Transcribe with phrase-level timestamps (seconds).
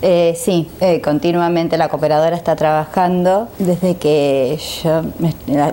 [0.00, 3.48] Eh, sí, eh, continuamente la cooperadora está trabajando.
[3.58, 5.02] Desde que yo,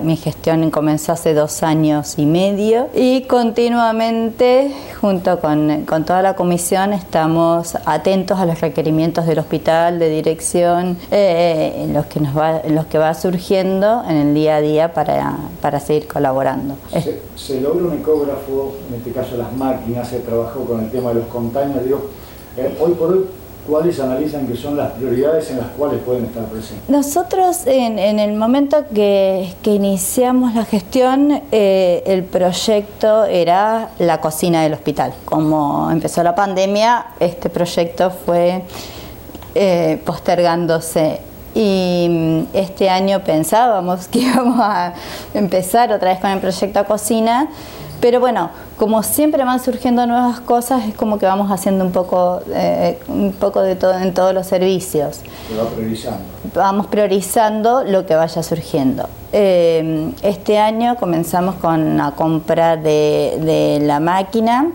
[0.02, 2.88] mi gestión comenzó hace dos años y medio.
[2.92, 10.08] Y continuamente junto con, toda la comisión estamos atentos a los requerimientos del hospital, de
[10.08, 14.60] dirección, eh, en, los que nos va, los que va surgiendo en el día a
[14.60, 16.74] día para, para seguir colaborando.
[16.90, 21.10] Se, se logra un ecógrafo, en este caso las máquinas, se trabajó con el tema
[21.10, 22.10] de los containers, digo,
[22.80, 23.26] hoy por hoy
[23.66, 26.88] ¿Cuáles analizan que son las prioridades en las cuales pueden estar presentes?
[26.88, 34.74] Nosotros en, el momento que, iniciamos la gestión, eh, el proyecto era la cocina del
[34.74, 35.14] hospital.
[35.24, 38.62] Como empezó la pandemia, este proyecto fue
[39.54, 41.20] eh, postergándose
[41.54, 44.92] y mm, este año pensábamos que íbamos a
[45.34, 47.48] empezar otra vez con el proyecto cocina
[48.00, 52.40] pero bueno, como siempre van surgiendo nuevas cosas, es como que vamos haciendo un poco,
[52.52, 55.20] eh, un poco de todo en todos los servicios.
[55.48, 56.18] Se va priorizando.
[56.54, 59.08] Vamos priorizando lo que vaya surgiendo.
[59.32, 64.70] Eh, este año comenzamos con la compra de, la máquina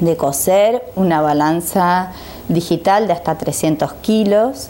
[0.00, 2.12] de coser, una balanza
[2.48, 4.68] digital de hasta 300 kilos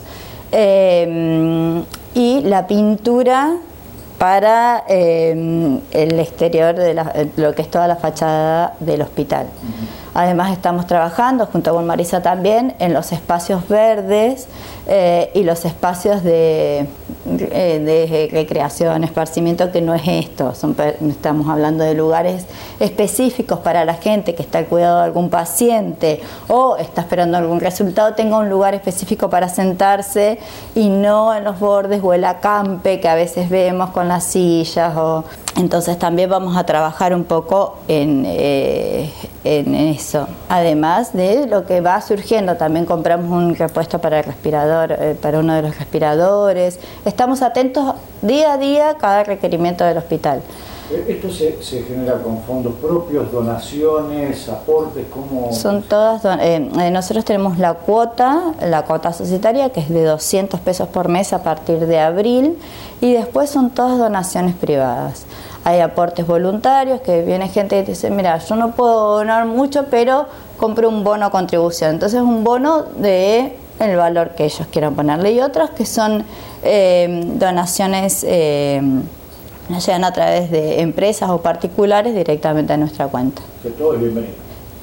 [0.51, 3.57] eh, y la pintura
[4.21, 5.31] para eh,
[5.93, 6.93] el exterior de
[7.37, 9.47] lo que es toda la fachada del hospital.
[10.13, 14.47] Además estamos trabajando junto con Marisa también en los espacios verdes
[14.85, 16.87] eh, y los espacios de, eh,
[17.25, 20.53] de recreación, esparcimiento, que no es esto,
[21.07, 22.45] estamos hablando de lugares
[22.79, 27.59] específicos para la gente que está al cuidado de algún paciente o está esperando algún
[27.59, 30.39] resultado, tenga un lugar específico para sentarse
[30.73, 34.95] y no en los bordes o el acampe que a veces vemos con las sillas
[34.97, 35.23] o
[35.57, 39.11] entonces también vamos a trabajar un poco en, eh,
[39.43, 40.27] en, eso.
[40.49, 45.39] Además de lo que va surgiendo, también compramos un repuesto para el respirador, eh, para
[45.39, 46.79] uno de los respiradores.
[47.05, 50.41] Estamos atentos día a día a cada requerimiento del hospital.
[51.07, 55.05] ¿Esto se, genera con fondos propios, donaciones, aportes?
[55.09, 55.53] ¿cómo?
[55.53, 56.59] Son todas, eh,
[56.91, 61.43] nosotros tenemos la cuota, la cuota societaria, que es de 200 pesos por mes a
[61.43, 62.57] partir de abril,
[62.99, 65.25] y después son todas donaciones privadas.
[65.63, 70.25] Hay aportes voluntarios, que viene gente y dice, mira, yo no puedo donar mucho, pero
[70.57, 71.91] compro un bono contribución.
[71.91, 76.25] Entonces un bono de el valor que ellos quieran ponerle y otros que son
[76.63, 78.25] eh, donaciones...
[78.27, 78.81] Eh,
[79.71, 83.41] nos llegan a través de empresas o particulares directamente a nuestra cuenta.
[83.77, 84.33] todo es bienvenido.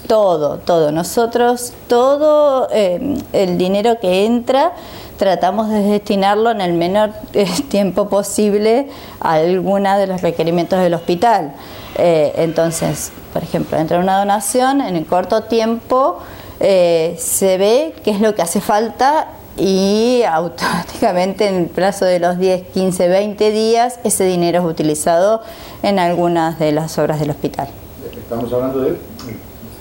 [0.06, 0.91] Todo, todo.
[0.91, 4.72] Nosotros, todo eh, el dinero que entra,
[5.19, 8.88] tratamos de destinarlo en el menor eh, tiempo posible
[9.21, 11.53] a alguna de los requerimientos del hospital.
[11.97, 16.19] Eh, entonces, por ejemplo, entra una donación, en el corto tiempo
[16.60, 19.28] se ve qué es lo que hace falta
[19.59, 25.43] y automáticamente en el plazo de los 10, 15, 20 días ese dinero es utilizado
[25.83, 27.69] en algunas de las obras del hospital.
[28.17, 28.97] Estamos hablando de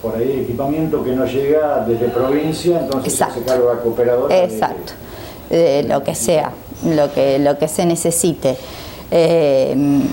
[0.01, 4.31] por ahí equipamiento que no llega desde provincia, entonces se carga a cooperador.
[4.31, 4.93] Exacto,
[5.49, 6.51] de, lo que sea,
[6.85, 8.57] lo que, lo que se necesite.
[9.09, 10.03] Eh,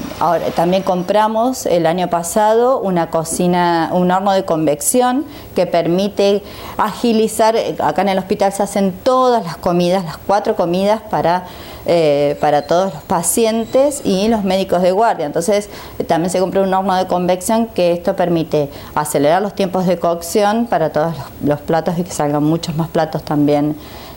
[0.54, 5.24] también compramos el año pasado una cocina, un horno de convección
[5.56, 6.42] que permite
[6.76, 11.44] agilizar, acá en el hospital se hacen todas las comidas, las cuatro comidas para,
[11.86, 15.26] eh, para todos los pacientes y los médicos de guardia.
[15.26, 15.70] Entonces
[16.06, 20.66] también se compró un horno de convección que esto permite acelerar los tiempos de cocción
[20.66, 23.76] para todos los platos y que salgan muchos más platos también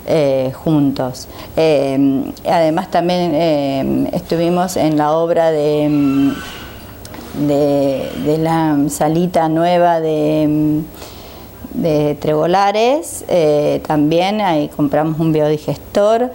[0.10, 1.28] eh, juntos.
[2.46, 4.10] Además también eh,
[4.76, 6.34] en la obra de,
[7.48, 10.82] de, la salita nueva de,
[11.74, 13.24] de Trebolares,
[13.88, 16.32] también ahí compramos un biodigestor.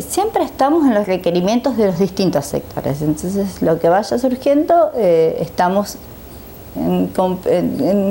[0.00, 5.96] siempre estamos en los requerimientos de los distintos sectores, entonces lo que vaya surgiendo estamos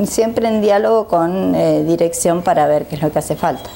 [0.05, 1.53] siempre en diálogo con
[1.85, 3.69] dirección para ver qué es lo que hace falta.